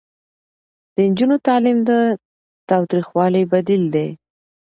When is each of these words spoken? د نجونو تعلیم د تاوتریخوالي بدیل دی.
د 0.93 0.95
نجونو 1.09 1.35
تعلیم 1.47 1.77
د 1.89 1.91
تاوتریخوالي 2.69 3.43
بدیل 3.51 3.83
دی. 3.95 4.07